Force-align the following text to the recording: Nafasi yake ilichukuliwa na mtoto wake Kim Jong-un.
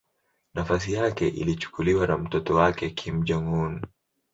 Nafasi 0.53 0.93
yake 0.93 1.27
ilichukuliwa 1.27 2.07
na 2.07 2.17
mtoto 2.17 2.55
wake 2.55 2.89
Kim 2.89 3.23
Jong-un. 3.23 3.81